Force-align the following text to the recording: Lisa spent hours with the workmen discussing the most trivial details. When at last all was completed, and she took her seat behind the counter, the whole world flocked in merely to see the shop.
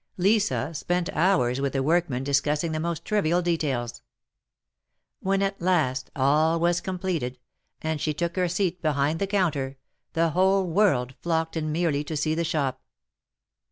Lisa 0.17 0.71
spent 0.73 1.15
hours 1.15 1.61
with 1.61 1.73
the 1.73 1.83
workmen 1.83 2.23
discussing 2.23 2.71
the 2.71 2.79
most 2.79 3.05
trivial 3.05 3.39
details. 3.39 4.01
When 5.19 5.43
at 5.43 5.61
last 5.61 6.09
all 6.15 6.59
was 6.59 6.81
completed, 6.81 7.37
and 7.83 8.01
she 8.01 8.11
took 8.11 8.35
her 8.35 8.47
seat 8.47 8.81
behind 8.81 9.19
the 9.19 9.27
counter, 9.27 9.77
the 10.13 10.31
whole 10.31 10.65
world 10.65 11.13
flocked 11.21 11.55
in 11.55 11.71
merely 11.71 12.03
to 12.05 12.17
see 12.17 12.33
the 12.33 12.43
shop. 12.43 12.81